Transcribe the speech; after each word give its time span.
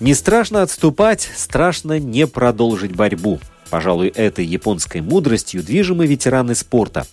Не 0.00 0.14
страшно 0.14 0.62
отступать, 0.62 1.30
страшно 1.36 1.98
не 1.98 2.26
продолжить 2.26 2.96
борьбу. 2.96 3.38
Пожалуй, 3.68 4.08
этой 4.08 4.46
японской 4.46 5.02
мудростью 5.02 5.62
движимы 5.62 6.06
ветераны 6.06 6.54
спорта. 6.54 7.06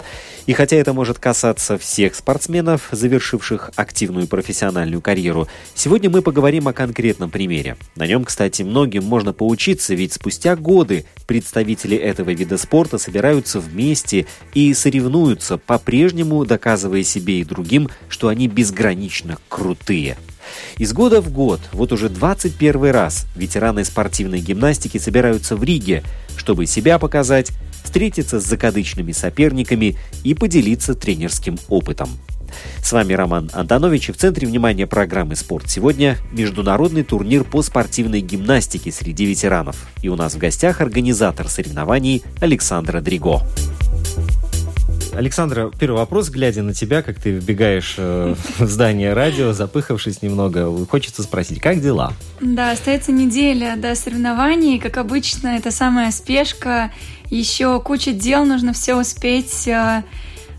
И 0.46 0.54
хотя 0.54 0.78
это 0.78 0.94
может 0.94 1.20
касаться 1.20 1.78
всех 1.78 2.16
спортсменов, 2.16 2.88
завершивших 2.92 3.72
активную 3.76 4.28
профессиональную 4.28 5.02
карьеру, 5.02 5.50
сегодня 5.76 6.10
мы 6.10 6.22
поговорим 6.22 6.70
о 6.70 6.74
конкретном 6.74 7.30
примере. 7.30 7.76
На 7.96 8.08
нем, 8.08 8.24
кстати, 8.24 8.64
многим 8.64 9.04
можно 9.04 9.34
поучиться, 9.34 9.94
ведь 9.94 10.14
спустя 10.14 10.56
годы 10.56 11.06
представители 11.28 11.98
этого 11.98 12.30
вида 12.30 12.58
спорта 12.58 12.98
собираются 12.98 13.60
вместе 13.60 14.26
и 14.54 14.74
соревнуются, 14.74 15.58
по-прежнему 15.58 16.46
доказывая 16.46 17.04
себе 17.04 17.42
и 17.42 17.44
другим, 17.44 17.90
что 18.08 18.30
они 18.30 18.48
безгранично 18.48 19.38
крутые. 19.50 20.18
Из 20.78 20.94
года 20.94 21.22
в 21.22 21.32
год, 21.32 21.60
вот 21.72 21.92
уже 21.92 22.10
21 22.10 22.92
раз, 22.92 23.26
ветераны 23.36 23.86
спортивной 23.86 24.40
гимнастики 24.40 24.98
собираются 24.98 25.56
в 25.56 25.64
Риге, 25.64 26.04
чтобы 26.36 26.66
себя 26.66 27.00
показать, 27.00 27.52
встретиться 27.84 28.40
с 28.40 28.46
закадычными 28.46 29.12
соперниками 29.12 29.98
и 30.24 30.34
поделиться 30.34 30.94
тренерским 30.94 31.58
опытом. 31.70 32.10
С 32.84 32.92
вами 32.92 33.14
Роман 33.14 33.50
Антонович 33.54 34.10
и 34.10 34.12
в 34.12 34.18
центре 34.18 34.48
внимания 34.48 34.88
программы 34.88 35.36
«Спорт 35.36 35.70
сегодня» 35.70 36.18
международный 36.32 37.04
турнир 37.04 37.44
по 37.44 37.62
спортивной 37.62 38.22
гимнастике 38.22 38.92
среди 38.92 39.26
ветеранов. 39.26 39.88
И 40.02 40.10
у 40.10 40.16
нас 40.16 40.36
в 40.36 40.38
гостях 40.38 40.82
организатор 40.82 41.48
соревнований 41.50 42.24
Александра 42.40 43.02
Дриго. 43.02 43.42
Александра, 45.18 45.72
первый 45.80 45.98
вопрос, 45.98 46.30
глядя 46.30 46.62
на 46.62 46.76
тебя, 46.76 47.02
как 47.02 47.20
ты 47.20 47.32
вбегаешь 47.32 47.96
э, 47.98 48.36
в 48.60 48.68
здание 48.68 49.14
радио, 49.14 49.52
запыхавшись 49.52 50.22
немного, 50.22 50.86
хочется 50.86 51.24
спросить, 51.24 51.60
как 51.60 51.82
дела? 51.82 52.14
Да, 52.40 52.70
остается 52.70 53.12
неделя 53.12 53.76
до 53.78 53.96
соревнований, 53.96 54.78
как 54.78 54.98
обычно, 54.98 55.58
это 55.58 55.72
самая 55.72 56.12
спешка, 56.12 56.92
еще 57.32 57.82
куча 57.82 58.12
дел, 58.12 58.46
нужно 58.46 58.74
все 58.74 58.94
успеть, 58.94 59.68
э, 59.68 60.04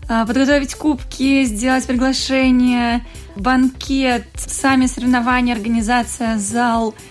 э, 0.09 0.25
подготовить 0.27 0.75
кубки, 0.75 1.45
сделать 1.45 1.87
приглашение, 1.87 3.05
банкет, 3.37 4.25
сами 4.35 4.87
соревнования, 4.87 5.55
организация, 5.55 6.37
зал– 6.37 6.93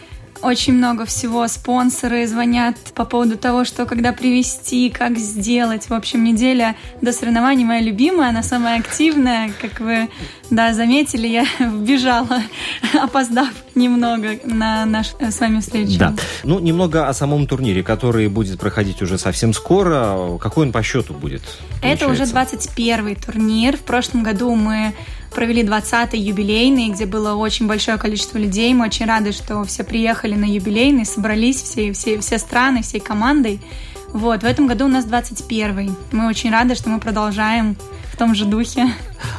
очень 0.43 0.75
много 0.75 1.05
всего. 1.05 1.47
Спонсоры 1.49 2.27
звонят 2.27 2.77
по 2.95 3.05
поводу 3.05 3.37
того, 3.37 3.65
что 3.65 3.87
когда 3.87 4.13
привести, 4.13 4.91
как 4.91 5.19
сделать. 5.19 5.89
В 5.89 5.95
общем, 5.95 6.25
неделя 6.25 6.77
до 7.01 7.13
соревнований 7.13 7.65
моя 7.65 7.81
любимая, 7.81 8.31
она 8.31 8.43
самая 8.43 8.81
активная. 8.81 9.53
Как 9.61 9.81
вы 9.81 10.09
да, 10.51 10.73
заметили, 10.75 11.27
я 11.27 11.47
вбежала, 11.59 12.43
опоздав 13.01 13.51
немного 13.75 14.39
на 14.45 14.85
нашу 14.87 15.11
э, 15.19 15.31
с 15.31 15.41
вами 15.41 15.61
встречу. 15.61 15.99
Да. 15.99 16.15
Ну, 16.45 16.59
немного 16.59 17.09
о 17.09 17.15
самом 17.15 17.47
турнире, 17.47 17.83
который 17.83 18.29
будет 18.29 18.59
проходить 18.59 19.03
уже 19.03 19.19
совсем 19.19 19.53
скоро. 19.53 20.39
Какой 20.39 20.67
он 20.67 20.73
по 20.73 20.83
счету 20.83 21.15
будет? 21.15 21.43
Это 21.83 22.09
уже 22.09 22.27
21 22.27 23.17
турнир. 23.17 23.77
В 23.77 23.83
прошлом 23.83 24.23
году 24.23 24.55
мы 24.55 24.95
провели 25.31 25.63
20-й 25.63 26.19
юбилейный, 26.19 26.89
где 26.89 27.07
было 27.07 27.35
очень 27.35 27.67
большое 27.67 27.99
количество 27.99 28.39
людей. 28.39 28.73
Мы 28.75 28.87
очень 28.87 29.07
рады, 29.07 29.33
что 29.33 29.65
все 29.65 29.85
приехали 29.85 30.35
на 30.35 30.45
юбилейный, 30.45 31.05
собрались 31.05 31.63
все, 31.63 31.93
все, 31.93 32.19
все 32.19 32.39
страны, 32.39 32.83
всей 32.83 33.01
командой. 33.01 33.61
Вот, 34.13 34.43
в 34.43 34.47
этом 34.47 34.67
году 34.67 34.87
у 34.87 34.89
нас 34.89 35.07
21-й. 35.07 35.91
Мы 36.13 36.29
очень 36.29 36.51
рады, 36.51 36.75
что 36.75 36.89
мы 36.89 36.99
продолжаем 36.99 37.77
в 38.11 38.17
том 38.17 38.35
же 38.35 38.47
духе. 38.47 38.89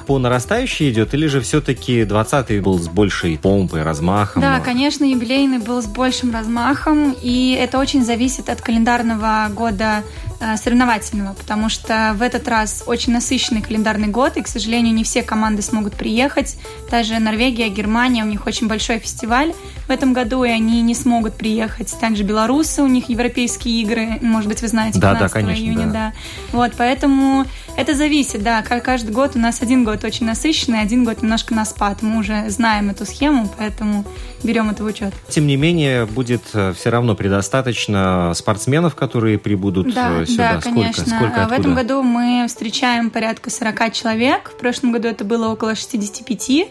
По 0.08 0.20
нарастающей 0.20 0.90
идет, 0.90 1.14
или 1.14 1.28
же 1.28 1.42
все-таки 1.42 2.02
20-й 2.02 2.60
был 2.60 2.80
с 2.80 2.88
большей 2.88 3.38
помпой, 3.38 3.84
размахом? 3.84 4.42
Да, 4.42 4.60
конечно, 4.60 5.04
юбилейный 5.04 5.58
был 5.58 5.82
с 5.82 5.88
большим 5.88 6.32
размахом, 6.32 7.16
и 7.22 7.58
это 7.60 7.80
очень 7.80 8.06
зависит 8.06 8.50
от 8.50 8.62
календарного 8.62 9.48
года 9.54 10.04
соревновательного, 10.40 11.34
потому 11.34 11.70
что 11.70 12.14
в 12.16 12.22
этот 12.22 12.48
раз 12.48 12.84
очень 12.86 13.14
насыщенный 13.14 13.62
календарный 13.62 14.08
год, 14.08 14.38
и, 14.38 14.42
к 14.42 14.48
сожалению, 14.48 14.94
не 14.94 15.04
все 15.04 15.22
команды 15.22 15.62
смогут 15.62 15.96
приехать. 15.96 16.58
Даже 16.90 17.20
Норвегия, 17.20 17.70
Германия, 17.70 18.24
у 18.24 18.28
них 18.28 18.48
очень 18.48 18.68
большой 18.68 19.00
фестиваль 19.00 19.54
в 19.88 19.92
этом 19.92 20.14
году, 20.14 20.44
и 20.44 20.50
они 20.50 20.82
не 20.82 20.96
смогут 20.96 21.36
приехать. 21.36 21.94
Также 22.00 22.24
белорусы, 22.24 22.82
у 22.82 22.88
них 22.88 23.10
европейские 23.10 23.82
игры, 23.82 24.20
может 24.22 24.48
быть, 24.48 24.62
вы 24.62 24.68
знаете, 24.68 25.00
15 25.00 25.20
да, 25.20 25.28
да, 25.28 25.30
конечно, 25.30 25.62
июня, 25.62 25.88
да. 25.88 25.92
да. 25.92 26.14
Вот, 26.52 26.74
поэтому 26.78 27.46
это 27.76 27.94
зависит, 27.96 28.44
да, 28.44 28.62
каждый 28.62 29.12
год 29.12 29.32
у 29.36 29.40
нас 29.40 29.62
один 29.62 29.84
год 29.84 30.04
очень 30.04 30.26
насыщенный, 30.26 30.82
один 30.82 31.04
год 31.04 31.22
немножко 31.22 31.54
на 31.54 31.66
спад. 31.66 32.02
Мы 32.02 32.20
уже 32.20 32.50
знаем 32.50 32.90
эту 32.90 33.06
схему, 33.06 33.50
поэтому 33.58 34.06
берем 34.44 34.70
это 34.70 34.84
в 34.84 34.86
учет. 34.86 35.14
Тем 35.28 35.48
не 35.48 35.56
менее, 35.56 36.06
будет 36.06 36.44
э, 36.54 36.74
все 36.78 36.90
равно 36.90 37.16
предостаточно 37.16 38.34
спортсменов, 38.36 38.96
которые 38.96 39.38
прибудут 39.38 39.94
да, 39.94 40.22
э, 40.22 40.26
сюда. 40.30 40.54
Да, 40.56 40.62
конечно. 40.62 41.06
Сколько, 41.06 41.44
а 41.44 41.48
в 41.48 41.52
этом 41.52 41.76
году 41.76 42.02
мы 42.02 42.46
встречаем 42.48 43.10
порядка 43.10 43.50
40 43.50 43.94
человек. 43.94 44.50
В 44.50 44.58
прошлом 44.58 44.92
году 44.92 45.08
это 45.08 45.24
было 45.24 45.50
около 45.50 45.76
65. 45.76 46.68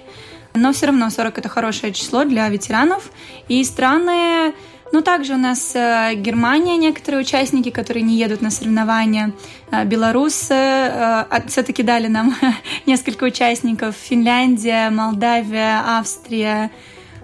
Но 0.55 0.73
все 0.73 0.87
равно 0.87 1.11
40 1.11 1.39
это 1.39 1.49
хорошее 1.49 1.93
число 1.93 2.25
для 2.25 2.49
ветеранов. 2.49 3.11
И 3.49 3.63
страны 3.65 4.55
ну, 4.93 5.03
также 5.03 5.35
у 5.35 5.37
нас 5.37 5.75
э, 5.75 6.15
Германия, 6.15 6.77
некоторые 6.77 7.21
участники, 7.21 7.71
которые 7.71 8.03
не 8.03 8.17
едут 8.17 8.41
на 8.41 8.51
соревнования. 8.51 9.33
Э, 9.71 9.85
белорусы 9.85 10.55
э, 10.55 11.25
все-таки 11.47 11.83
дали 11.83 12.07
нам 12.07 12.35
несколько 12.87 13.25
участников. 13.25 13.95
Финляндия, 13.95 14.89
Молдавия, 14.91 15.83
Австрия, 15.87 16.71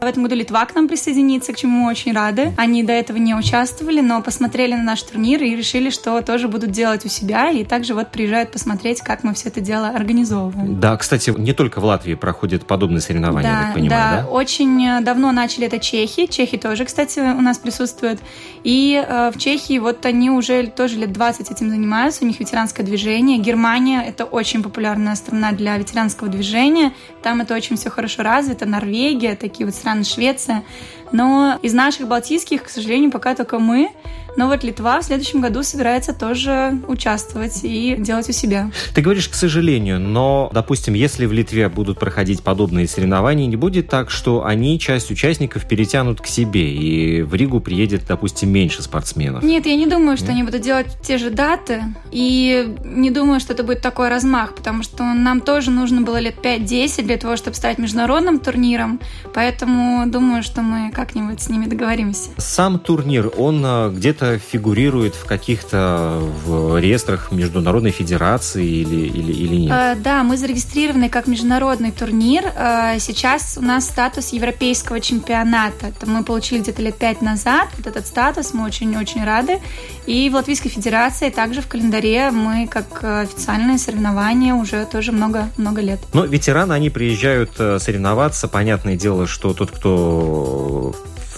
в 0.04 0.06
этом 0.06 0.22
году 0.22 0.34
Литва 0.34 0.64
к 0.66 0.74
нам 0.74 0.88
присоединится, 0.88 1.52
к 1.52 1.56
чему 1.56 1.84
мы 1.84 1.90
очень 1.90 2.12
рады. 2.12 2.52
Они 2.56 2.82
до 2.82 2.92
этого 2.92 3.16
не 3.16 3.34
участвовали, 3.34 4.00
но 4.00 4.22
посмотрели 4.22 4.74
на 4.74 4.82
наш 4.82 5.02
турнир 5.02 5.42
и 5.42 5.56
решили, 5.56 5.90
что 5.90 6.20
тоже 6.22 6.48
будут 6.48 6.70
делать 6.70 7.04
у 7.04 7.08
себя, 7.08 7.50
и 7.50 7.64
также 7.64 7.94
вот 7.94 8.10
приезжают 8.10 8.52
посмотреть, 8.52 9.00
как 9.00 9.24
мы 9.24 9.34
все 9.34 9.48
это 9.48 9.60
дело 9.60 9.88
организовываем. 9.88 10.80
Да, 10.80 10.96
кстати, 10.96 11.32
не 11.36 11.52
только 11.52 11.80
в 11.80 11.84
Латвии 11.84 12.14
проходят 12.14 12.66
подобные 12.66 13.00
соревнования, 13.00 13.50
да, 13.50 13.58
я 13.58 13.64
так 13.64 13.74
понимаю, 13.74 14.16
да? 14.16 14.22
да? 14.22 14.28
очень 14.28 15.04
давно 15.04 15.32
начали 15.32 15.66
это 15.66 15.78
чехи. 15.78 16.26
Чехи 16.26 16.56
тоже, 16.58 16.84
кстати, 16.84 17.20
у 17.20 17.40
нас 17.40 17.58
присутствуют. 17.58 18.20
И 18.62 19.04
э, 19.06 19.30
в 19.30 19.38
Чехии 19.38 19.78
вот 19.78 20.04
они 20.06 20.30
уже 20.30 20.66
тоже 20.66 20.96
лет 20.96 21.12
20 21.12 21.50
этим 21.50 21.70
занимаются, 21.70 22.24
у 22.24 22.26
них 22.26 22.40
ветеранское 22.40 22.84
движение. 22.84 23.38
Германия— 23.38 24.02
это 24.06 24.24
очень 24.24 24.62
популярная 24.62 25.14
страна 25.14 25.52
для 25.52 25.76
ветеранского 25.76 26.28
движения. 26.28 26.92
Там 27.22 27.40
это 27.40 27.54
очень 27.54 27.76
все 27.76 27.90
хорошо 27.90 28.22
развито. 28.22 28.66
Норвегия, 28.66 29.36
такие 29.36 29.66
вот 29.66 29.74
страны, 29.74 29.93
Швеция. 30.02 30.64
Но 31.12 31.58
из 31.62 31.72
наших 31.74 32.08
балтийских, 32.08 32.64
к 32.64 32.68
сожалению, 32.68 33.12
пока 33.12 33.36
только 33.36 33.60
мы. 33.60 33.90
Но 34.36 34.48
вот 34.48 34.64
Литва 34.64 35.00
в 35.00 35.04
следующем 35.04 35.40
году 35.40 35.62
собирается 35.62 36.12
тоже 36.12 36.78
участвовать 36.88 37.60
и 37.62 37.96
делать 37.98 38.28
у 38.28 38.32
себя. 38.32 38.70
Ты 38.94 39.00
говоришь, 39.00 39.28
к 39.28 39.34
сожалению, 39.34 40.00
но, 40.00 40.50
допустим, 40.52 40.94
если 40.94 41.26
в 41.26 41.32
Литве 41.32 41.68
будут 41.68 41.98
проходить 41.98 42.42
подобные 42.42 42.88
соревнования, 42.88 43.46
не 43.46 43.56
будет 43.56 43.88
так, 43.88 44.10
что 44.10 44.44
они, 44.44 44.78
часть 44.78 45.10
участников, 45.10 45.66
перетянут 45.68 46.20
к 46.20 46.26
себе, 46.26 46.72
и 46.72 47.22
в 47.22 47.34
Ригу 47.34 47.60
приедет, 47.60 48.02
допустим, 48.06 48.50
меньше 48.50 48.82
спортсменов? 48.82 49.42
Нет, 49.42 49.66
я 49.66 49.76
не 49.76 49.86
думаю, 49.86 50.16
что 50.16 50.26
Нет? 50.26 50.34
они 50.34 50.42
будут 50.42 50.62
делать 50.62 50.86
те 51.02 51.18
же 51.18 51.30
даты, 51.30 51.82
и 52.10 52.74
не 52.84 53.10
думаю, 53.10 53.40
что 53.40 53.52
это 53.52 53.62
будет 53.62 53.80
такой 53.80 54.08
размах, 54.08 54.54
потому 54.54 54.82
что 54.82 55.04
нам 55.04 55.40
тоже 55.40 55.70
нужно 55.70 56.00
было 56.02 56.18
лет 56.18 56.36
5-10 56.42 57.02
для 57.02 57.16
того, 57.16 57.36
чтобы 57.36 57.56
стать 57.56 57.78
международным 57.78 58.38
турниром, 58.38 59.00
поэтому 59.32 60.08
думаю, 60.10 60.42
что 60.42 60.62
мы 60.62 60.90
как-нибудь 60.92 61.40
с 61.40 61.48
ними 61.48 61.66
договоримся. 61.66 62.30
Сам 62.38 62.78
турнир, 62.78 63.30
он 63.36 63.62
а, 63.64 63.88
где-то 64.24 64.38
фигурирует 64.38 65.14
в 65.14 65.24
каких-то 65.24 66.20
в 66.44 66.78
реестрах 66.78 67.32
Международной 67.32 67.90
Федерации 67.90 68.64
или, 68.64 69.06
или, 69.06 69.32
или 69.32 69.56
нет? 69.56 69.72
А, 69.72 69.94
да, 69.94 70.22
мы 70.22 70.36
зарегистрированы 70.36 71.08
как 71.08 71.26
международный 71.26 71.92
турнир. 71.92 72.44
А, 72.56 72.98
сейчас 72.98 73.56
у 73.58 73.62
нас 73.62 73.84
статус 73.84 74.32
европейского 74.32 75.00
чемпионата. 75.00 75.88
Это 75.88 76.08
мы 76.08 76.24
получили 76.24 76.60
где-то 76.60 76.82
лет 76.82 76.96
пять 76.96 77.22
назад. 77.22 77.68
Вот 77.76 77.86
этот 77.86 78.06
статус 78.06 78.54
мы 78.54 78.64
очень-очень 78.66 79.24
рады. 79.24 79.58
И 80.06 80.28
в 80.30 80.34
Латвийской 80.34 80.68
Федерации 80.68 81.30
также 81.30 81.60
в 81.60 81.66
календаре 81.66 82.30
мы 82.30 82.66
как 82.66 83.02
официальное 83.02 83.78
соревнование 83.78 84.54
уже 84.54 84.86
тоже 84.86 85.12
много-много 85.12 85.80
лет. 85.80 86.00
Но 86.12 86.24
ветераны, 86.24 86.72
они 86.72 86.90
приезжают 86.90 87.52
э, 87.58 87.78
соревноваться. 87.78 88.48
Понятное 88.48 88.96
дело, 88.96 89.26
что 89.26 89.52
тот, 89.54 89.70
кто 89.70 90.94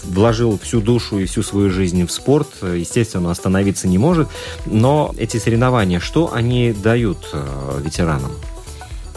вложил 0.07 0.59
всю 0.63 0.81
душу 0.81 1.19
и 1.19 1.27
всю 1.27 1.43
свою 1.43 1.71
жизнь 1.71 2.07
в 2.07 2.13
спорт, 2.13 2.49
естественно, 2.63 3.31
остановиться 3.31 3.89
не 3.89 3.99
может. 3.99 4.29
Но 4.65 5.15
эти 5.19 5.37
соревнования, 5.39 6.01
что 6.01 6.33
они 6.33 6.73
дают 6.73 7.29
э, 7.33 7.81
ветеранам? 7.83 8.33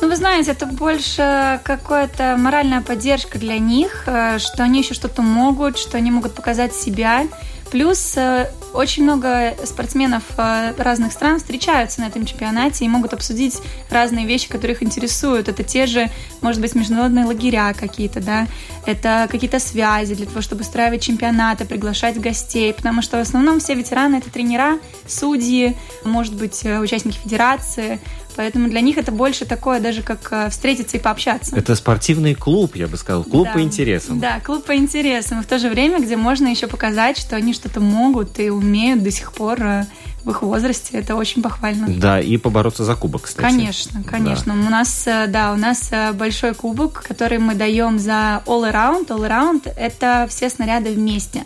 Ну, 0.02 0.08
вы 0.08 0.16
знаете, 0.16 0.52
это 0.52 0.66
больше 0.66 1.60
какая-то 1.64 2.38
моральная 2.38 2.82
поддержка 2.82 3.38
для 3.38 3.60
них, 3.60 4.04
э, 4.06 4.40
что 4.40 4.64
они 4.64 4.80
еще 4.80 4.94
что-то 4.94 5.22
могут, 5.22 5.78
что 5.78 5.98
они 5.98 6.10
могут 6.10 6.34
показать 6.34 6.74
себя. 6.74 7.28
Плюс 7.72 8.18
э, 8.18 8.50
очень 8.74 9.04
много 9.04 9.56
спортсменов 9.64 10.24
э, 10.38 10.74
разных 10.78 11.14
стран 11.14 11.38
встречаются 11.38 12.02
на 12.02 12.08
этом 12.08 12.26
чемпионате 12.26 12.86
и 12.86 12.90
могут 12.90 13.14
обсудить 13.14 13.60
разные 13.92 14.26
вещи, 14.26 14.50
которые 14.50 14.76
их 14.76 14.82
интересуют. 14.82 15.48
Это 15.48 15.64
те 15.64 15.86
же, 15.86 16.10
может 16.42 16.62
быть, 16.62 16.74
международные 16.74 17.26
лагеря 17.26 17.74
какие-то, 17.74 18.22
да, 18.22 18.48
это 18.88 19.28
какие-то 19.30 19.60
связи 19.60 20.16
для 20.16 20.26
того, 20.26 20.42
чтобы 20.42 20.62
устраивать 20.62 21.04
чемпионаты, 21.04 21.66
приглашать 21.66 22.20
гостей, 22.20 22.74
потому 22.74 23.04
что 23.04 23.18
в 23.18 23.22
основном 23.22 23.60
все 23.60 23.76
ветераны— 23.76 24.16
это 24.18 24.32
тренера, 24.32 24.80
судьи, 25.08 25.76
может 26.04 26.34
быть, 26.34 26.66
э, 26.66 26.80
участники 26.80 27.18
федерации, 27.18 28.00
Поэтому 28.40 28.70
для 28.70 28.80
них 28.80 28.98
это 28.98 29.12
больше 29.12 29.44
такое, 29.44 29.82
даже 29.82 30.02
как 30.02 30.30
э, 30.32 30.50
встретиться 30.50 30.96
и 30.96 31.00
пообщаться. 31.02 31.58
Это 31.58 31.76
спортивный 31.76 32.36
клуб, 32.36 32.78
я 32.78 32.88
бы 32.88 32.96
сказал, 32.96 33.26
клуб 33.26 33.48
да. 33.48 33.52
по 33.52 33.62
интересам. 33.62 34.22
Да, 34.22 34.40
клуб 34.40 34.64
по 34.64 34.78
интересам. 34.78 35.44
В 35.44 35.46
то 35.46 35.60
же 35.60 35.68
время, 35.68 36.00
где 36.00 36.16
можно 36.16 36.48
еще 36.48 36.68
показать, 36.68 37.18
что 37.18 37.36
они 37.36 37.54
что-то 37.54 37.82
могут 37.82 38.40
и 38.40 38.50
умеют 38.50 39.04
до 39.04 39.12
сих 39.12 39.34
пор 39.34 39.62
э, 39.62 39.86
в 40.24 40.30
их 40.30 40.42
возрасте. 40.42 40.98
Это 40.98 41.18
очень 41.18 41.42
похвально. 41.42 41.90
Да, 41.90 42.22
и 42.22 42.38
побороться 42.38 42.86
за 42.86 42.96
кубок, 42.96 43.24
кстати. 43.24 43.46
Конечно, 43.46 44.04
конечно. 44.04 44.54
Да. 44.54 44.68
У 44.68 44.70
нас, 44.70 45.06
э, 45.06 45.28
да, 45.28 45.52
у 45.52 45.58
нас 45.58 45.92
большой 46.14 46.54
кубок, 46.54 47.04
который 47.06 47.40
мы 47.40 47.56
даем 47.56 48.00
за 48.00 48.42
all 48.46 48.72
around. 48.72 49.08
All 49.08 49.28
around– 49.28 49.70
это 49.78 50.28
все 50.30 50.50
снаряды 50.50 50.92
вместе 50.92 51.44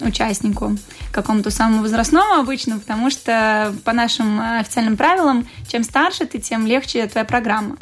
участнику 0.00 0.76
какому-то 1.12 1.50
самому 1.50 1.82
возрастному 1.82 2.40
обычно, 2.40 2.78
потому 2.78 3.10
что 3.10 3.74
по 3.84 3.92
нашим 3.92 4.40
официальным 4.40 4.96
правилам, 4.96 5.46
чем 5.68 5.82
старше 5.82 6.26
ты, 6.26 6.38
тем 6.38 6.66
легче 6.66 7.06
твоя 7.06 7.24
программа. 7.24 7.76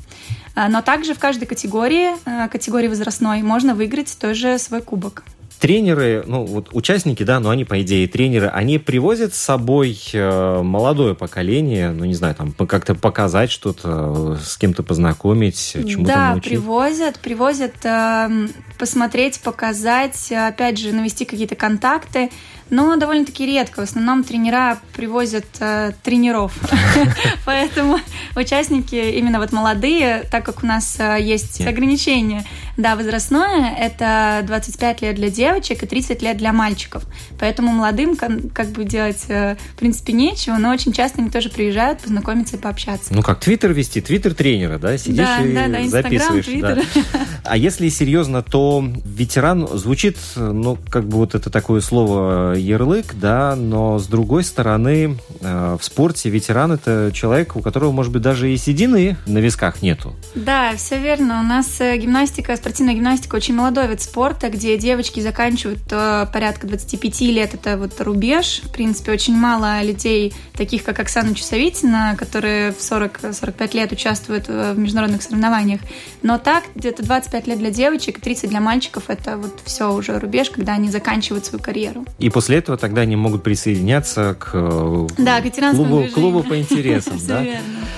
А, 0.55 0.69
но 0.69 0.81
также 0.81 1.15
в 1.15 1.19
каждой 1.19 1.47
категории, 1.47 2.11
а, 2.25 2.49
категории 2.49 2.89
возрастной, 2.89 3.43
можно 3.43 3.75
выиграть 3.75 4.17
тоже 4.19 4.59
свой 4.59 4.81
кубок 4.81 5.25
тренеры, 5.59 6.25
ну 6.27 6.45
вот 6.45 6.69
участники, 6.73 7.23
да, 7.23 7.41
но 7.41 7.51
они 7.51 7.65
по 7.65 7.81
идее 7.83 8.07
тренеры, 8.09 8.49
они 8.49 8.79
привозят 8.79 9.35
с 9.35 9.39
собой 9.39 9.99
э, 10.13 10.63
молодое 10.63 11.15
поколение, 11.15 11.91
ну 11.91 12.05
не 12.05 12.15
знаю, 12.15 12.35
там 12.35 12.53
как-то 12.53 12.95
показать 12.95 13.51
что-то, 13.51 14.39
с 14.43 14.57
кем-то 14.57 14.83
познакомить, 14.83 15.73
чему-то 15.73 16.13
да, 16.13 16.31
научить. 16.31 16.45
Да, 16.45 16.49
привозят, 16.49 17.19
привозят 17.21 17.75
э, 17.85 18.49
посмотреть, 18.79 19.41
показать, 19.41 20.31
опять 20.33 20.79
же 20.79 20.93
навести 20.93 21.25
какие-то 21.25 21.57
контакты 21.57 22.31
но 22.71 22.97
довольно-таки 22.97 23.47
редко. 23.47 23.81
В 23.81 23.85
основном 23.85 24.25
тренера 24.25 24.79
привозят 24.95 25.47
э, 25.61 25.93
тренеров. 26.03 26.53
Поэтому 27.45 27.99
участники 28.35 28.95
именно 28.95 29.39
вот 29.39 29.53
молодые, 29.53 30.25
так 30.31 30.45
как 30.45 30.63
у 30.63 30.67
нас 30.67 30.97
э, 30.99 31.19
есть 31.21 31.61
ограничения, 31.61 32.45
да, 32.77 32.97
возрастное, 32.97 33.75
это 33.75 34.43
25 34.47 35.03
лет 35.03 35.15
для 35.17 35.31
девочек 35.31 35.83
и 35.83 35.87
30 35.87 36.23
лет 36.23 36.37
для 36.37 36.53
мальчиков. 36.53 37.05
Поэтому 37.39 37.73
молодым 37.73 38.17
как 38.17 38.69
бы 38.69 38.85
делать, 38.85 39.25
э, 39.29 39.57
в 39.75 39.79
принципе, 39.79 40.13
нечего, 40.13 40.57
но 40.57 40.71
очень 40.71 40.93
часто 40.93 41.21
они 41.21 41.31
тоже 41.31 41.49
приезжают 41.49 42.01
познакомиться 42.01 42.57
и 42.57 42.61
пообщаться. 42.61 43.15
Ну 43.15 43.23
как, 43.23 43.41
твиттер 43.41 43.73
вести, 43.73 44.01
твиттер 44.01 44.35
тренера, 44.35 44.79
да? 44.79 44.99
Сидишь 44.99 45.27
да, 45.27 45.43
и 45.43 45.55
да, 45.55 45.69
да, 45.69 45.89
записываешь. 45.89 46.47
Да. 46.61 46.79
А 47.45 47.57
если 47.57 47.89
серьезно, 47.89 48.43
то 48.43 48.85
ветеран 49.05 49.67
звучит, 49.69 50.19
ну, 50.37 50.77
как 50.91 51.05
бы 51.05 51.19
вот 51.19 51.35
это 51.35 51.49
такое 51.49 51.81
слово 51.81 52.55
ярлык, 52.55 53.15
да, 53.15 53.57
но 53.57 53.99
с 53.99 54.07
другой 54.07 54.45
стороны, 54.45 55.17
э, 55.41 55.77
в 55.81 55.85
спорте 55.85 56.29
ветеран 56.29 56.73
это 56.73 57.11
человек, 57.15 57.57
у 57.57 57.63
которого, 57.63 57.93
может 57.93 58.13
быть, 58.13 58.23
даже 58.23 58.53
и 58.53 58.57
седины 58.57 59.17
на 59.27 59.39
висках 59.39 59.83
нету. 59.83 60.15
Да, 60.35 60.75
все 60.77 60.99
верно. 60.99 61.41
У 61.41 61.45
нас 61.45 61.81
э, 61.81 61.97
гимнастика, 61.97 62.57
спортивная 62.67 62.95
гимнастика 62.95 63.37
очень 63.37 63.55
молодой 63.55 63.87
вид 63.87 64.03
спорта, 64.03 64.49
где 64.49 64.77
девочки 64.77 65.21
заканчивают 65.21 65.83
э, 65.89 66.27
порядка 66.33 66.67
25 66.67 67.21
лет. 67.21 67.55
Это 67.55 67.79
вот 67.79 68.01
рубеж. 68.01 68.61
В 68.65 68.73
принципе, 68.73 69.13
очень 69.13 69.37
мало 69.37 69.85
людей, 69.85 70.35
таких 70.53 70.83
как 70.83 70.99
Оксана 70.99 71.33
Чусовитина, 71.37 72.17
которые 72.19 72.73
в 72.73 72.79
40-45 72.79 73.77
лет 73.77 73.93
участвуют 73.93 74.49
в 74.49 74.77
международных 74.77 75.23
соревнованиях. 75.23 75.81
Но 76.25 76.39
так, 76.39 76.65
где-то 76.75 77.05
25 77.05 77.47
лет 77.47 77.59
для 77.61 77.71
девочек 77.71 78.19
и 78.19 78.21
30 78.21 78.51
для 78.51 78.61
мальчиков, 78.61 79.05
это 79.07 79.37
вот 79.37 79.61
все 79.65 79.95
уже 79.95 80.19
рубеж, 80.19 80.51
когда 80.51 80.73
они 80.73 80.91
заканчивают 80.91 81.47
свою 81.47 81.63
карьеру. 81.63 82.05
И 82.19 82.31
после 82.31 82.57
этого 82.57 82.77
тогда 82.77 83.03
они 83.03 83.15
могут 83.15 83.45
присоединяться 83.45 84.35
к, 84.41 84.51
э, 84.55 85.07
да, 85.19 85.41
к 85.41 85.71
клубу, 85.71 86.09
клубу 86.13 86.43
по 86.43 86.59
интересам. 86.59 87.17
да? 87.29 87.45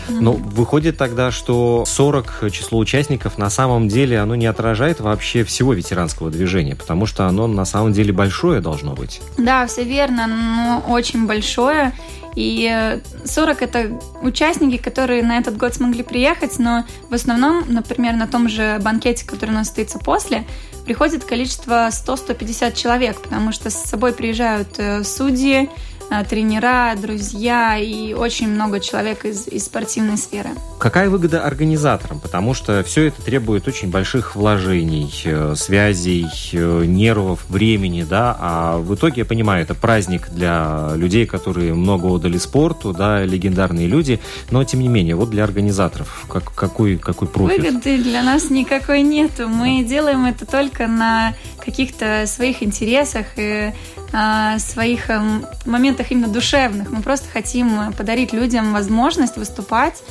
Но 0.08 0.32
выходит 0.32 0.96
тогда, 0.96 1.30
что 1.30 1.84
40 1.86 2.50
число 2.50 2.78
участников 2.78 3.38
на 3.38 3.50
самом 3.50 3.88
деле 3.88 4.18
оно 4.20 4.34
не 4.34 4.46
отражает 4.46 5.00
вообще 5.00 5.44
всего 5.44 5.72
ветеранского 5.72 6.30
движения, 6.30 6.76
потому 6.76 7.06
что 7.06 7.26
оно 7.26 7.46
на 7.46 7.64
самом 7.64 7.92
деле 7.92 8.12
большое 8.12 8.60
должно 8.60 8.94
быть. 8.94 9.20
Да, 9.36 9.66
все 9.66 9.84
верно, 9.84 10.26
но 10.26 10.84
очень 10.88 11.26
большое. 11.26 11.92
И 12.34 13.00
40 13.24 13.62
это 13.62 14.00
участники, 14.22 14.76
которые 14.76 15.22
на 15.24 15.38
этот 15.38 15.56
год 15.56 15.74
смогли 15.74 16.04
приехать, 16.04 16.58
но 16.58 16.84
в 17.10 17.14
основном, 17.14 17.64
например, 17.66 18.14
на 18.14 18.28
том 18.28 18.48
же 18.48 18.78
банкете, 18.80 19.26
который 19.26 19.50
у 19.50 19.54
нас 19.54 19.66
состоится 19.66 19.98
после, 19.98 20.44
приходит 20.84 21.24
количество 21.24 21.88
100-150 21.88 22.76
человек, 22.76 23.20
потому 23.20 23.50
что 23.50 23.70
с 23.70 23.74
собой 23.74 24.12
приезжают 24.12 24.68
э, 24.78 25.02
судьи, 25.02 25.68
Э, 25.68 25.97
тренера, 26.28 26.94
друзья 27.00 27.76
и 27.76 28.12
очень 28.14 28.48
много 28.48 28.80
человек 28.80 29.24
из, 29.24 29.46
из 29.48 29.66
спортивной 29.66 30.16
сферы. 30.16 30.50
Какая 30.78 31.10
выгода 31.10 31.44
организаторам? 31.44 32.20
Потому 32.20 32.54
что 32.54 32.82
все 32.84 33.06
это 33.06 33.22
требует 33.22 33.68
очень 33.68 33.90
больших 33.90 34.36
вложений, 34.36 35.22
э, 35.24 35.54
связей, 35.56 36.26
э, 36.52 36.84
нервов, 36.84 37.44
времени, 37.48 38.04
да, 38.08 38.36
а 38.38 38.78
в 38.78 38.94
итоге, 38.94 39.20
я 39.22 39.24
понимаю, 39.24 39.62
это 39.62 39.74
праздник 39.74 40.28
для 40.30 40.92
людей, 40.94 41.26
которые 41.26 41.74
много 41.74 42.06
отдали 42.06 42.38
спорту, 42.38 42.92
да, 42.92 43.24
легендарные 43.24 43.86
люди, 43.86 44.20
но 44.50 44.64
тем 44.64 44.80
не 44.80 44.88
менее, 44.88 45.14
вот 45.14 45.30
для 45.30 45.44
организаторов 45.44 46.26
как, 46.28 46.54
какой, 46.54 46.96
какой 46.96 47.28
профит? 47.28 47.58
Выгоды 47.58 47.98
для 47.98 48.22
нас 48.22 48.50
никакой 48.50 49.02
нету. 49.02 49.48
Мы 49.48 49.82
делаем 49.84 50.24
это 50.26 50.46
только 50.46 50.86
на 50.86 51.34
каких-то 51.68 52.24
своих 52.26 52.62
интересах 52.62 53.26
и 53.36 53.74
а, 54.14 54.58
своих 54.58 55.10
эм, 55.10 55.44
моментах 55.66 56.10
именно 56.10 56.28
душевных. 56.28 56.90
Мы 56.90 57.02
просто 57.02 57.28
хотим 57.30 57.92
подарить 57.92 58.32
людям 58.32 58.72
возможность 58.72 59.36
выступать 59.36 60.02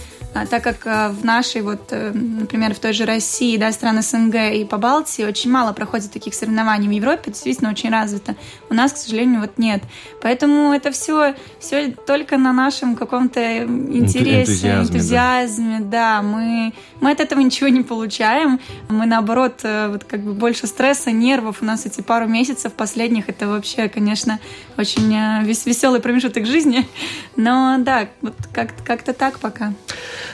так 0.46 0.64
как 0.64 0.86
а, 0.86 1.10
в 1.10 1.26
нашей, 1.26 1.62
вот, 1.62 1.88
э, 1.92 2.12
например, 2.14 2.74
в 2.74 2.80
той 2.80 2.94
же 2.94 3.06
России, 3.06 3.58
да, 3.58 3.72
страны 3.72 4.02
СНГ 4.02 4.36
и 4.54 4.66
по 4.66 4.78
Балтии 4.78 5.24
очень 5.24 5.52
мало 5.52 5.74
проходит 5.74 6.12
таких 6.12 6.34
соревнований. 6.34 6.88
В 6.88 6.92
Европе 6.92 7.32
действительно 7.32 7.72
очень 7.72 7.90
развито. 7.90 8.36
У 8.70 8.74
нас, 8.74 8.94
к 8.94 8.98
сожалению, 8.98 9.42
вот 9.42 9.58
нет. 9.58 9.82
Поэтому 10.22 10.72
это 10.74 10.92
все, 10.92 11.36
все 11.60 11.92
только 11.92 12.38
на 12.38 12.54
нашем 12.54 12.96
каком-то 12.96 13.64
интересе, 13.64 14.42
энтузиазме, 14.42 14.84
энтузиазме 14.84 15.80
да. 15.80 16.22
да. 16.22 16.22
Мы, 16.22 16.74
мы 17.02 17.12
от 17.12 17.20
этого 17.20 17.40
ничего 17.40 17.70
не 17.70 17.82
получаем. 17.82 18.60
Мы, 18.90 19.06
наоборот, 19.06 19.62
э, 19.64 19.90
вот 19.90 20.04
как 20.04 20.22
бы 20.22 20.34
больше 20.34 20.68
стресса, 20.68 21.12
нервов. 21.12 21.58
У 21.62 21.66
нас 21.66 21.86
эти 21.86 22.02
пару 22.02 22.28
месяцев 22.28 22.74
последних, 22.74 23.30
это 23.30 23.48
вообще, 23.48 23.90
конечно, 23.90 24.40
очень 24.78 25.14
э, 25.14 25.44
веселый 25.44 26.02
промежуток 26.02 26.46
жизни. 26.46 26.88
Но 27.36 27.78
да, 27.80 28.08
вот 28.22 28.36
как-то 28.54 28.84
как 28.84 29.04
так 29.04 29.40
пока. 29.40 29.74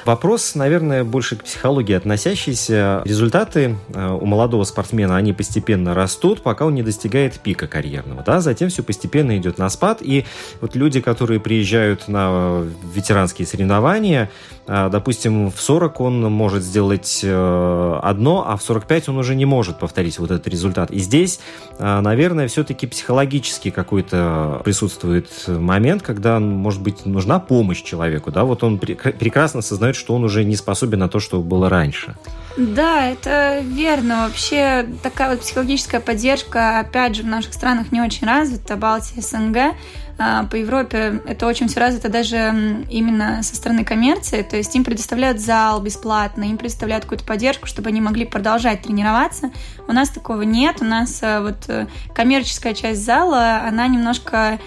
Вопрос, 0.05 0.55
наверное, 0.55 1.03
больше 1.03 1.35
к 1.35 1.43
психологии 1.43 1.93
относящийся. 1.93 3.01
Результаты 3.05 3.77
э, 3.93 4.17
у 4.19 4.25
молодого 4.25 4.63
спортсмена, 4.63 5.15
они 5.15 5.33
постепенно 5.33 5.93
растут, 5.93 6.41
пока 6.41 6.65
он 6.65 6.75
не 6.75 6.83
достигает 6.83 7.39
пика 7.39 7.67
карьерного. 7.67 8.23
Да? 8.23 8.41
Затем 8.41 8.69
все 8.69 8.83
постепенно 8.83 9.37
идет 9.37 9.57
на 9.57 9.69
спад. 9.69 9.99
И 10.01 10.25
вот 10.61 10.75
люди, 10.75 11.01
которые 11.01 11.39
приезжают 11.39 12.07
на 12.07 12.63
ветеранские 12.93 13.47
соревнования, 13.47 14.29
допустим, 14.67 15.51
в 15.51 15.61
40 15.61 16.01
он 16.01 16.21
может 16.23 16.63
сделать 16.63 17.21
э, 17.23 17.99
одно, 18.03 18.45
а 18.47 18.57
в 18.57 18.63
45 18.63 19.09
он 19.09 19.17
уже 19.17 19.35
не 19.35 19.45
может 19.45 19.79
повторить 19.79 20.19
вот 20.19 20.31
этот 20.31 20.47
результат. 20.47 20.91
И 20.91 20.99
здесь, 20.99 21.39
наверное, 21.79 22.47
все-таки 22.47 22.87
психологически 22.87 23.69
какой-то 23.69 24.61
присутствует 24.63 25.29
момент, 25.47 26.01
когда, 26.01 26.39
может 26.39 26.81
быть, 26.81 27.05
нужна 27.05 27.39
помощь 27.39 27.81
человеку. 27.83 28.31
Да? 28.31 28.43
Вот 28.43 28.63
он 28.63 28.77
прекрасно 28.79 29.61
сознает 29.61 29.93
понимают, 29.93 29.95
что 29.95 30.15
он 30.15 30.23
уже 30.23 30.43
не 30.43 30.55
способен 30.55 30.99
на 30.99 31.09
то, 31.09 31.19
что 31.19 31.41
было 31.41 31.69
раньше. 31.69 32.15
Да, 32.55 33.07
это 33.07 33.59
верно. 33.61 34.27
Вообще 34.27 34.87
такая 35.01 35.31
вот 35.31 35.41
психологическая 35.41 35.99
поддержка, 35.99 36.79
опять 36.79 37.15
же, 37.15 37.23
в 37.23 37.27
наших 37.27 37.53
странах 37.53 37.91
не 37.91 37.99
очень 37.99 38.27
развита, 38.27 38.75
Балтия, 38.75 39.21
СНГ. 39.21 39.75
А, 40.19 40.43
по 40.45 40.55
Европе 40.55 41.21
это 41.25 41.47
очень 41.47 41.67
все 41.67 41.79
развито 41.79 42.09
даже 42.09 42.85
именно 42.89 43.41
со 43.41 43.55
стороны 43.55 43.83
коммерции, 43.83 44.43
то 44.43 44.55
есть 44.55 44.75
им 44.75 44.83
предоставляют 44.83 45.39
зал 45.39 45.81
бесплатно, 45.81 46.43
им 46.43 46.57
предоставляют 46.57 47.05
какую-то 47.05 47.25
поддержку, 47.25 47.65
чтобы 47.65 47.89
они 47.89 47.99
могли 47.99 48.25
продолжать 48.25 48.83
тренироваться. 48.83 49.49
У 49.87 49.91
нас 49.91 50.09
такого 50.09 50.43
нет, 50.43 50.77
у 50.81 50.85
нас 50.85 51.19
а, 51.23 51.41
вот 51.41 51.67
э, 51.67 51.87
коммерческая 52.13 52.75
часть 52.75 53.03
зала, 53.03 53.63
она 53.67 53.87
немножко 53.87 54.59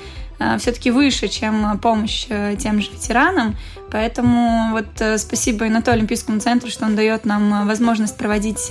все-таки 0.58 0.90
выше, 0.90 1.28
чем 1.28 1.78
помощь 1.78 2.26
э, 2.28 2.56
тем 2.58 2.80
же 2.80 2.90
ветеранам. 2.90 3.56
Поэтому 3.90 4.72
вот 4.72 4.86
э, 4.98 5.16
спасибо 5.16 5.66
и 5.66 5.70
на 5.70 5.80
то 5.80 5.92
Олимпийскому 5.92 6.40
центру, 6.40 6.70
что 6.70 6.84
он 6.84 6.94
дает 6.94 7.24
нам 7.24 7.62
э, 7.62 7.64
возможность 7.64 8.16
проводить 8.16 8.70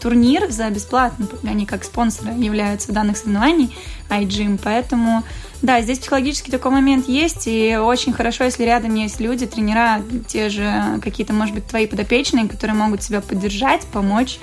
турнир 0.00 0.50
за 0.50 0.70
бесплатно. 0.70 1.26
Они 1.44 1.66
как 1.66 1.84
спонсоры 1.84 2.32
являются 2.32 2.92
данных 2.92 3.16
соревнований 3.16 3.76
iGym. 4.08 4.60
Поэтому 4.62 5.24
да, 5.62 5.80
здесь 5.82 5.98
психологический 5.98 6.50
такой 6.50 6.70
момент 6.70 7.08
есть, 7.08 7.46
и 7.46 7.76
очень 7.76 8.12
хорошо, 8.12 8.44
если 8.44 8.64
рядом 8.64 8.94
есть 8.94 9.20
люди, 9.20 9.46
тренера, 9.46 10.02
те 10.26 10.48
же 10.48 11.00
какие-то, 11.02 11.32
может 11.32 11.54
быть, 11.54 11.66
твои 11.66 11.86
подопечные, 11.86 12.48
которые 12.48 12.76
могут 12.76 13.00
тебя 13.00 13.20
поддержать, 13.20 13.84
помочь, 13.86 14.38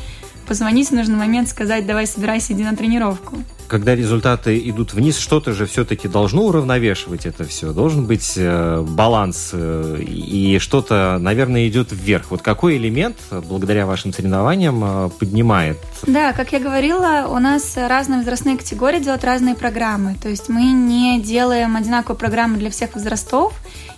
позвонить 0.48 0.90
в 0.90 0.94
нужный 0.94 1.18
момент, 1.18 1.50
сказать, 1.50 1.88
давай 1.88 2.06
собирайся, 2.06 2.54
иди 2.54 2.64
на 2.64 2.76
тренировку 2.76 3.38
когда 3.68 3.96
результаты 3.96 4.58
идут 4.70 4.94
вниз, 4.94 5.18
что-то 5.18 5.54
же 5.54 5.66
все-таки 5.66 6.08
должно 6.08 6.46
уравновешивать 6.46 7.26
это 7.26 7.44
все. 7.44 7.74
Должен 7.74 8.06
быть 8.06 8.34
э, 8.36 8.82
баланс, 8.82 9.50
э, 9.54 10.00
и 10.02 10.60
что-то, 10.60 11.18
наверное, 11.20 11.68
идет 11.68 11.92
вверх. 11.92 12.32
Вот 12.32 12.42
какой 12.42 12.78
элемент, 12.78 13.18
благодаря 13.32 13.86
вашим 13.86 14.14
соревнованиям, 14.14 14.84
э, 14.84 15.10
поднимает? 15.20 15.78
Да, 16.06 16.34
как 16.34 16.52
я 16.54 16.60
говорила, 16.60 17.28
у 17.30 17.40
нас 17.40 17.76
разные 17.78 18.20
возрастные 18.20 18.58
категории 18.58 19.00
делают 19.00 19.24
разные 19.24 19.56
программы. 19.56 20.16
То 20.22 20.30
есть 20.30 20.50
мы 20.50 20.62
не 20.72 21.22
делаем 21.22 21.76
одинаковую 21.76 22.18
программу 22.18 22.58
для 22.58 22.70
всех 22.70 22.96
возрастов. 22.96 23.54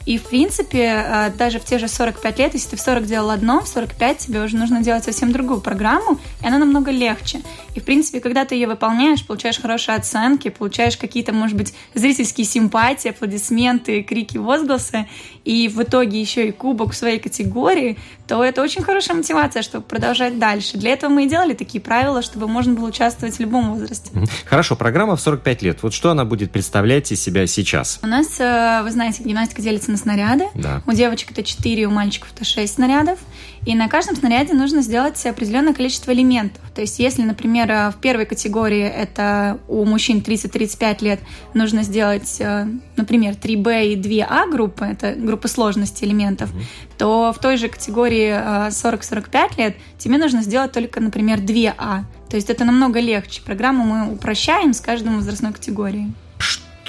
И, 0.05 0.17
в 0.17 0.23
принципе, 0.23 1.03
э, 1.05 1.31
даже 1.38 1.59
в 1.59 1.65
те 1.65 1.77
же 1.77 1.88
45 1.88 2.39
лет, 2.39 2.53
если 2.53 2.69
ты 2.69 2.77
в 2.77 2.81
40 2.81 3.05
делал 3.05 3.29
одно, 3.29 3.61
в 3.61 3.67
45 3.67 4.17
тебе 4.17 4.41
уже 4.41 4.57
нужно 4.57 4.81
делать 4.81 5.03
совсем 5.03 5.31
другую 5.31 5.61
программу, 5.61 6.19
и 6.41 6.47
она 6.47 6.57
намного 6.57 6.89
легче. 6.89 7.41
И, 7.79 7.81
в 7.81 7.86
принципе, 7.86 8.19
когда 8.19 8.43
ты 8.43 8.55
ее 8.55 8.67
выполняешь, 8.67 9.25
получаешь 9.25 9.57
хорошие 9.57 9.95
оценки, 9.95 10.50
получаешь 10.50 10.98
какие-то, 10.98 11.31
может 11.31 11.55
быть, 11.55 11.74
зрительские 11.93 12.45
симпатии, 12.45 13.07
аплодисменты, 13.07 14.03
крики, 14.03 14.36
возгласы, 14.36 15.07
и 15.45 15.69
в 15.69 15.81
итоге 15.81 16.19
еще 16.19 16.50
и 16.50 16.51
кубок 16.51 16.91
в 16.91 16.95
своей 16.98 17.19
категории, 17.19 17.98
то 18.27 18.43
это 18.43 18.62
очень 18.62 18.83
хорошая 18.83 19.15
мотивация, 19.15 19.62
чтобы 19.62 19.86
продолжать 19.86 20.38
дальше. 20.38 20.77
Для 20.77 20.91
этого 20.91 21.09
мы 21.09 21.24
и 21.25 21.29
делали 21.29 21.53
такие 21.53 21.79
правила, 21.79 22.21
чтобы 22.21 22.50
можно 22.50 22.74
было 22.74 22.89
участвовать 22.89 23.38
в 23.38 23.39
любом 23.39 23.71
возрасте. 23.71 24.12
Хорошо, 24.45 24.75
программа 24.75 25.15
в 25.15 25.21
45 25.21 25.62
лет. 25.62 25.81
Вот 25.81 25.93
что 25.93 26.12
она 26.12 26.25
будет 26.25 26.51
представлять 26.51 27.13
из 27.13 27.21
себя 27.21 27.48
сейчас? 27.48 28.00
У 28.03 28.07
нас, 28.07 28.39
э, 28.39 28.81
вы 28.83 28.91
знаете, 28.91 29.24
гимнастика 29.24 29.62
делится 29.62 29.89
на 29.89 29.98
снаряды. 29.98 30.48
Да. 30.53 30.83
У 30.86 30.91
девочек 30.91 31.31
это 31.31 31.43
4, 31.43 31.86
у 31.86 31.91
мальчиков 31.91 32.29
это 32.36 32.43
6 32.43 32.74
снарядов. 32.74 33.19
И 33.66 33.75
на 33.75 33.88
каждом 33.88 34.16
снаряде 34.16 34.54
нужно 34.54 34.82
сделать 34.82 35.24
определенное 35.25 35.74
количество 35.74 36.12
элементов. 36.13 36.62
То 36.74 36.82
есть, 36.82 37.00
если, 37.00 37.24
например, 37.24 37.70
э, 37.70 37.92
в 37.92 37.96
первой 37.96 38.25
категории 38.25 38.84
это 38.84 39.60
у 39.68 39.86
мужчин 39.86 40.20
30-35 40.20 41.04
лет 41.04 41.20
нужно 41.54 41.84
сделать, 41.84 42.38
э, 42.39 42.68
например, 42.96 43.34
3B 43.34 43.94
и 43.94 43.96
2А 43.96 44.50
группы, 44.50 44.86
это 44.86 45.13
группы 45.13 45.48
сложности 45.48 46.04
элементов, 46.06 46.51
mm-hmm. 46.51 46.98
то 46.98 47.34
в 47.34 47.39
той 47.39 47.58
же 47.58 47.68
категории 47.68 48.32
40-45 48.70 49.30
э, 49.34 49.62
лет 49.62 49.78
тебе 49.98 50.18
нужно 50.18 50.42
сделать 50.42 50.72
только, 50.72 51.00
например, 51.00 51.39
2А. 51.39 52.04
То 52.30 52.36
есть 52.36 52.50
это 52.50 52.63
намного 52.63 53.00
легче. 53.00 53.42
Программу 53.42 53.84
мы 53.84 54.13
упрощаем 54.13 54.74
с 54.74 54.80
каждой 54.82 55.16
возрастной 55.16 55.54
категорией 55.54 56.13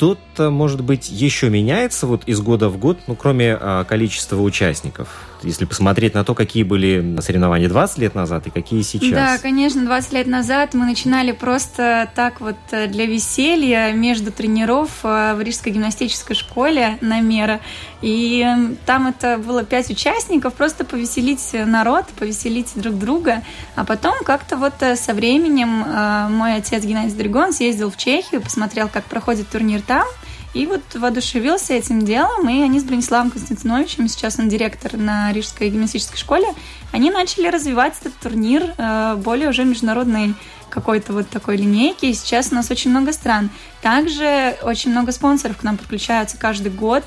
что-то, 0.00 0.48
может 0.48 0.80
быть, 0.80 1.10
еще 1.10 1.50
меняется 1.50 2.06
вот 2.06 2.22
из 2.24 2.40
года 2.40 2.70
в 2.70 2.78
год, 2.78 3.00
ну, 3.06 3.14
кроме 3.14 3.54
а, 3.60 3.84
количества 3.84 4.40
участников? 4.40 5.29
Если 5.42 5.64
посмотреть 5.64 6.14
на 6.14 6.24
то, 6.24 6.34
какие 6.34 6.62
были 6.62 7.16
соревнования 7.20 7.68
20 7.68 7.98
лет 7.98 8.14
назад 8.14 8.46
и 8.46 8.50
какие 8.50 8.82
сейчас. 8.82 9.10
Да, 9.10 9.38
конечно, 9.38 9.84
20 9.84 10.12
лет 10.12 10.26
назад 10.26 10.74
мы 10.74 10.86
начинали 10.86 11.32
просто 11.32 12.10
так 12.14 12.40
вот 12.40 12.56
э, 12.70 12.86
для 12.86 13.06
веселья 13.06 13.92
между 13.92 14.32
тренеров 14.32 14.90
э, 15.02 15.34
в 15.34 15.42
Рижской 15.42 15.72
гимнастической 15.72 16.36
школе 16.36 16.98
на 17.00 17.20
Мера. 17.20 17.60
И 18.02 18.42
эм, 18.42 18.76
там 18.86 19.08
это 19.08 19.38
было 19.38 19.64
пять 19.64 19.90
участников, 19.90 20.54
просто 20.54 20.84
повеселить 20.84 21.50
народ, 21.52 22.06
повеселить 22.18 22.72
друг 22.74 22.98
друга. 22.98 23.42
А 23.76 23.84
потом 23.84 24.14
как-то 24.24 24.56
вот 24.56 24.74
э, 24.80 24.96
со 24.96 25.14
временем 25.14 25.84
мой 26.30 26.56
отец 26.56 26.84
Геннадий 26.84 27.16
Дригон 27.16 27.52
съездил 27.52 27.90
в 27.90 27.96
Чехию, 27.96 28.40
посмотрел, 28.40 28.88
как 28.88 29.04
проходит 29.04 29.48
турнир 29.48 29.82
там, 29.82 30.06
и 30.52 30.66
вот 30.66 30.82
воодушевился 30.94 31.74
этим 31.74 32.04
делом, 32.04 32.48
и 32.48 32.62
они 32.62 32.80
с 32.80 32.84
Брониславом 32.84 33.30
Константиновичем, 33.30 34.08
сейчас 34.08 34.38
он 34.38 34.48
директор 34.48 34.96
на 34.96 35.32
Рижской 35.32 35.70
гимнастической 35.70 36.18
школе, 36.18 36.46
они 36.92 37.10
начали 37.10 37.46
развивать 37.46 37.94
этот 38.00 38.14
турнир 38.16 38.74
э, 38.76 39.14
более 39.16 39.50
уже 39.50 39.64
международной 39.64 40.34
какой-то 40.68 41.12
вот 41.12 41.28
такой 41.28 41.56
линейки. 41.56 42.06
И 42.06 42.14
сейчас 42.14 42.50
у 42.50 42.54
нас 42.54 42.70
очень 42.70 42.90
много 42.90 43.12
стран. 43.12 43.50
Также 43.82 44.56
очень 44.62 44.90
много 44.90 45.12
спонсоров 45.12 45.58
к 45.58 45.62
нам 45.62 45.76
подключаются 45.76 46.36
каждый 46.36 46.72
год. 46.72 47.04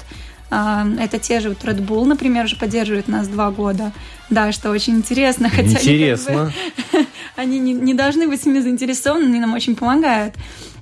Э, 0.50 0.86
это 1.00 1.20
те 1.20 1.42
же 1.42 1.50
вот 1.50 1.64
Red 1.64 1.86
Bull, 1.86 2.06
например, 2.06 2.46
уже 2.46 2.56
поддерживает 2.56 3.10
нас 3.10 3.28
два 3.28 3.52
года. 3.52 3.92
Да, 4.30 4.54
что 4.54 4.70
очень 4.70 4.96
интересно. 4.96 5.50
Хотя 5.50 5.80
интересно. 5.80 6.44
Они, 6.44 6.52
как 6.92 7.02
бы, 7.02 7.08
они 7.36 7.60
не, 7.60 7.74
не 7.74 7.94
должны 7.94 8.28
быть 8.28 8.46
ими 8.46 8.60
заинтересованы, 8.60 9.26
они 9.26 9.40
нам 9.40 9.54
очень 9.54 9.76
помогают. 9.76 10.36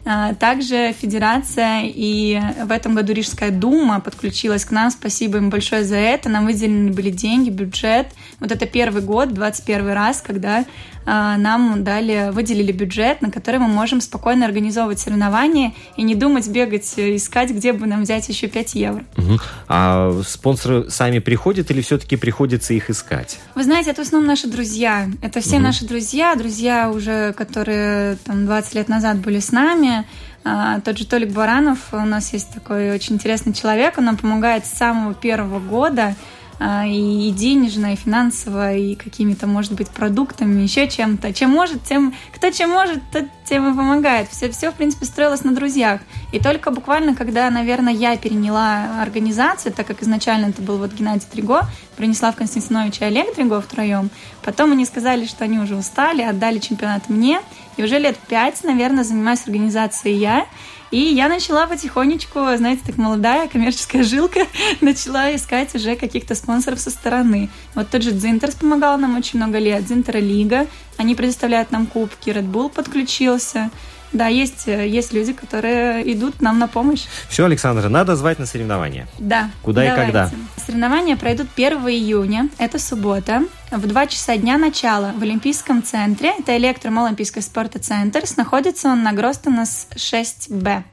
А, 0.03 0.33
также 0.33 0.93
Федерация 0.93 1.83
и 1.83 2.39
в 2.63 2.71
этом 2.71 2.95
году 2.95 3.13
Рижская 3.13 3.51
дума 3.51 3.99
подключилась 3.99 4.65
к 4.65 4.71
нам. 4.71 4.89
Спасибо 4.89 5.37
им 5.37 5.49
большое 5.49 5.83
за 5.83 5.97
это. 5.97 6.29
Нам 6.29 6.45
выделены 6.45 6.91
были 6.91 7.11
деньги, 7.11 7.49
бюджет. 7.49 8.07
Вот 8.39 8.51
это 8.51 8.65
первый 8.65 9.03
год, 9.03 9.33
21 9.33 9.89
раз, 9.89 10.21
когда 10.21 10.65
нам 11.05 11.83
дали, 11.83 12.29
выделили 12.31 12.71
бюджет, 12.71 13.21
на 13.21 13.31
который 13.31 13.59
мы 13.59 13.67
можем 13.67 14.01
спокойно 14.01 14.45
организовывать 14.45 14.99
соревнования 14.99 15.73
и 15.97 16.03
не 16.03 16.15
думать 16.15 16.47
бегать, 16.47 16.93
искать, 16.97 17.51
где 17.51 17.73
бы 17.73 17.87
нам 17.87 18.03
взять 18.03 18.27
еще 18.29 18.47
5 18.47 18.75
евро. 18.75 19.03
Угу. 19.17 19.39
А 19.67 20.21
спонсоры 20.25 20.89
сами 20.89 21.19
приходят 21.19 21.71
или 21.71 21.81
все-таки 21.81 22.17
приходится 22.17 22.73
их 22.73 22.89
искать? 22.89 23.39
Вы 23.55 23.63
знаете, 23.63 23.91
это 23.91 24.03
в 24.03 24.07
основном 24.07 24.27
наши 24.27 24.47
друзья. 24.47 25.07
Это 25.21 25.41
все 25.41 25.55
угу. 25.55 25.63
наши 25.63 25.85
друзья, 25.85 26.35
друзья 26.35 26.91
уже, 26.91 27.33
которые 27.33 28.17
там 28.23 28.45
20 28.45 28.75
лет 28.75 28.89
назад 28.89 29.17
были 29.17 29.39
с 29.39 29.51
нами. 29.51 30.05
А, 30.43 30.79
тот 30.79 30.97
же 30.97 31.05
Толик 31.05 31.31
Баранов, 31.31 31.79
у 31.91 31.97
нас 31.97 32.33
есть 32.33 32.51
такой 32.51 32.91
очень 32.91 33.15
интересный 33.15 33.53
человек, 33.53 33.97
он 33.97 34.05
нам 34.05 34.17
помогает 34.17 34.65
с 34.65 34.71
самого 34.71 35.13
первого 35.13 35.59
года 35.59 36.09
а, 36.09 36.15
и 36.63 37.33
денежно, 37.35 37.93
и 37.93 37.95
финансово, 37.95 38.75
и 38.75 38.93
какими-то, 38.93 39.47
может 39.47 39.73
быть, 39.73 39.89
продуктами, 39.89 40.61
еще 40.61 40.87
чем-то. 40.87 41.33
Чем 41.33 41.49
может, 41.49 41.83
тем, 41.83 42.13
кто 42.33 42.51
чем 42.51 42.69
может, 42.69 43.01
тот 43.11 43.25
тем 43.45 43.73
и 43.73 43.75
помогает. 43.75 44.29
Все, 44.29 44.49
все, 44.51 44.71
в 44.71 44.75
принципе, 44.75 45.05
строилось 45.05 45.43
на 45.43 45.55
друзьях. 45.55 46.01
И 46.31 46.39
только 46.39 46.69
буквально, 46.69 47.15
когда, 47.15 47.49
наверное, 47.49 47.93
я 47.93 48.15
переняла 48.15 49.01
организацию, 49.01 49.73
так 49.73 49.87
как 49.87 50.03
изначально 50.03 50.47
это 50.47 50.61
был 50.61 50.77
вот 50.77 50.93
Геннадий 50.93 51.27
Триго, 51.31 51.63
Бронислав 51.97 52.35
Константинович 52.35 53.01
и 53.01 53.05
Олег 53.05 53.33
Триго 53.33 53.59
втроем, 53.59 54.11
потом 54.43 54.71
они 54.71 54.85
сказали, 54.85 55.25
что 55.25 55.43
они 55.43 55.57
уже 55.57 55.75
устали, 55.75 56.21
отдали 56.21 56.59
чемпионат 56.59 57.09
мне, 57.09 57.41
и 57.75 57.83
уже 57.83 57.97
лет 57.97 58.17
пять, 58.29 58.63
наверное, 58.63 59.03
занимаюсь 59.03 59.41
организацией 59.45 60.17
я, 60.17 60.45
и 60.91 60.99
я 60.99 61.29
начала 61.29 61.67
потихонечку, 61.67 62.39
знаете, 62.57 62.81
так 62.85 62.97
молодая 62.97 63.47
коммерческая 63.47 64.03
жилка, 64.03 64.41
начала 64.81 65.33
искать 65.33 65.73
уже 65.73 65.95
каких-то 65.95 66.35
спонсоров 66.35 66.79
со 66.79 66.89
стороны. 66.89 67.49
Вот 67.75 67.89
тот 67.89 68.03
же 68.03 68.11
Дзинтерс 68.11 68.55
помогал 68.55 68.97
нам 68.97 69.17
очень 69.17 69.39
много 69.39 69.57
лет, 69.57 69.85
Дзинтера 69.85 70.19
Лига, 70.19 70.67
они 70.97 71.15
предоставляют 71.15 71.71
нам 71.71 71.87
кубки, 71.87 72.29
Red 72.29 72.51
Bull 72.51 72.69
подключился. 72.69 73.71
Да, 74.13 74.27
есть, 74.27 74.67
есть 74.67 75.13
люди, 75.13 75.31
которые 75.31 76.11
идут 76.13 76.41
нам 76.41 76.59
на 76.59 76.67
помощь. 76.67 77.05
Все, 77.29 77.45
Александра, 77.45 77.87
надо 77.87 78.17
звать 78.17 78.39
на 78.39 78.45
соревнования. 78.45 79.07
Да. 79.19 79.49
Куда 79.61 79.85
давайте. 79.85 80.01
и 80.01 80.05
когда? 80.05 80.31
Соревнования 80.71 81.17
пройдут 81.17 81.47
1 81.53 81.79
июня, 81.89 82.47
это 82.57 82.79
суббота, 82.79 83.43
в 83.71 83.85
2 83.85 84.07
часа 84.07 84.37
дня 84.37 84.57
начала 84.57 85.11
в 85.17 85.21
Олимпийском 85.21 85.83
центре. 85.83 86.31
Это 86.39 86.55
Электром 86.55 86.97
Олимпийский 86.97 87.41
спортцентр. 87.41 88.21
Находится 88.37 88.87
он 88.87 89.03
на 89.03 89.11
Гростонас 89.11 89.89
6Б. 89.95 90.83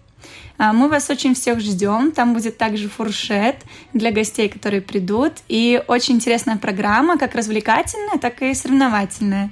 А, 0.59 0.73
мы 0.73 0.89
вас 0.89 1.09
очень 1.11 1.37
всех 1.37 1.61
ждем. 1.61 2.11
Там 2.11 2.35
будет 2.35 2.59
также 2.59 2.89
фуршет 2.89 3.59
для 3.93 4.11
гостей, 4.11 4.49
которые 4.49 4.81
придут. 4.83 5.35
И 5.47 5.81
очень 5.87 6.17
интересная 6.17 6.57
программа, 6.57 7.17
как 7.17 7.37
развлекательная, 7.37 8.19
так 8.21 8.43
и 8.43 8.55
соревновательная. 8.55 9.49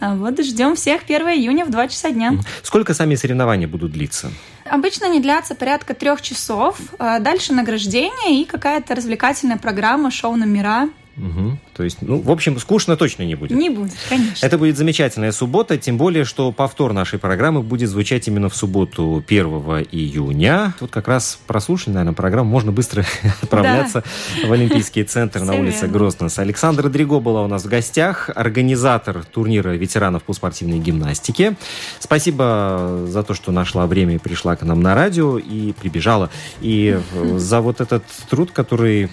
А 0.00 0.14
вот 0.14 0.38
ждем 0.44 0.76
всех 0.76 1.04
1 1.04 1.28
июня 1.28 1.64
в 1.64 1.70
2 1.70 1.88
часа 1.88 2.10
дня. 2.10 2.34
Сколько 2.62 2.92
сами 2.92 3.14
соревнования 3.14 3.66
будут 3.66 3.92
длиться? 3.92 4.32
Обычно 4.72 5.08
они 5.08 5.20
длятся 5.20 5.54
порядка 5.54 5.92
трех 5.92 6.22
часов. 6.22 6.78
А 6.98 7.18
дальше 7.18 7.52
награждение 7.52 8.40
и 8.40 8.46
какая-то 8.46 8.94
развлекательная 8.94 9.58
программа, 9.58 10.10
шоу-номера. 10.10 10.88
Угу. 11.16 11.58
То 11.74 11.82
есть, 11.82 11.98
ну, 12.00 12.20
в 12.20 12.30
общем, 12.30 12.58
скучно 12.58 12.96
точно 12.96 13.24
не 13.24 13.34
будет. 13.34 13.56
Не 13.56 13.68
будет, 13.68 13.92
конечно. 14.08 14.44
Это 14.44 14.56
будет 14.56 14.78
замечательная 14.78 15.32
суббота, 15.32 15.76
тем 15.76 15.98
более, 15.98 16.24
что 16.24 16.52
повтор 16.52 16.94
нашей 16.94 17.18
программы 17.18 17.62
будет 17.62 17.90
звучать 17.90 18.26
именно 18.28 18.48
в 18.48 18.56
субботу 18.56 19.22
1 19.26 19.46
июня. 19.92 20.74
Тут 20.78 20.90
как 20.90 21.08
раз 21.08 21.38
прослушать, 21.46 21.88
наверное, 21.88 22.14
программу 22.14 22.50
можно 22.50 22.72
быстро 22.72 23.04
отправляться 23.42 24.02
да. 24.42 24.48
в 24.48 24.52
Олимпийский 24.52 25.04
центр 25.04 25.40
на 25.40 25.54
улице 25.54 25.86
Грознос. 25.86 26.38
Александра 26.38 26.88
Дриго 26.88 27.20
была 27.20 27.42
у 27.42 27.46
нас 27.46 27.64
в 27.64 27.68
гостях, 27.68 28.30
организатор 28.34 29.24
турнира 29.24 29.70
ветеранов 29.70 30.22
по 30.22 30.32
спортивной 30.32 30.78
гимнастике. 30.78 31.56
Спасибо 31.98 33.04
за 33.06 33.22
то, 33.22 33.34
что 33.34 33.52
нашла 33.52 33.86
время 33.86 34.14
и 34.14 34.18
пришла 34.18 34.56
к 34.56 34.62
нам 34.62 34.80
на 34.80 34.94
радио 34.94 35.38
и 35.38 35.72
прибежала. 35.72 36.30
И 36.62 36.98
за 37.36 37.60
вот 37.60 37.82
этот 37.82 38.04
труд, 38.30 38.50
который 38.50 39.10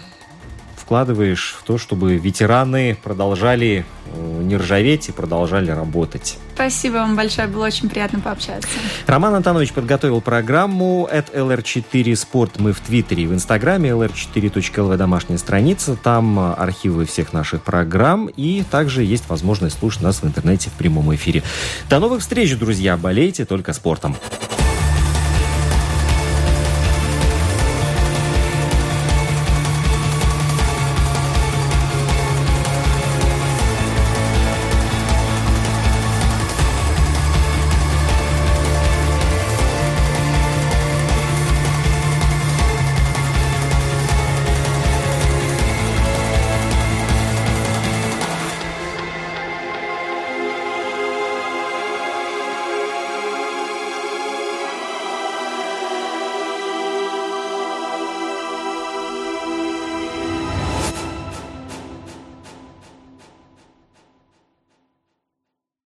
вкладываешь 0.89 1.55
в 1.61 1.63
то, 1.67 1.77
чтобы 1.77 2.15
ветераны 2.15 2.97
продолжали 3.03 3.85
э, 4.07 4.41
не 4.41 4.57
ржаветь 4.57 5.09
и 5.09 5.11
продолжали 5.11 5.69
работать. 5.69 6.39
Спасибо 6.55 6.93
вам 6.93 7.15
большое, 7.15 7.47
было 7.47 7.67
очень 7.67 7.89
приятно 7.89 8.19
пообщаться. 8.19 8.67
Роман 9.05 9.35
Антонович 9.35 9.71
подготовил 9.73 10.19
программу 10.19 11.05
от 11.05 11.29
LR4 11.29 12.15
Спорт. 12.15 12.59
Мы 12.59 12.73
в 12.73 12.79
Твиттере 12.79 13.25
и 13.25 13.27
в 13.27 13.35
Инстаграме 13.35 13.91
lr4.lv 13.91 14.97
домашняя 14.97 15.37
страница. 15.37 15.95
Там 15.95 16.39
э, 16.39 16.53
архивы 16.53 17.05
всех 17.05 17.33
наших 17.33 17.61
программ 17.61 18.25
и 18.25 18.63
также 18.63 19.03
есть 19.03 19.29
возможность 19.29 19.77
слушать 19.77 20.01
нас 20.01 20.23
в 20.23 20.25
интернете 20.25 20.71
в 20.71 20.73
прямом 20.73 21.13
эфире. 21.13 21.43
До 21.87 21.99
новых 21.99 22.21
встреч, 22.21 22.57
друзья! 22.57 22.97
Болейте 22.97 23.45
только 23.45 23.73
спортом! 23.73 24.15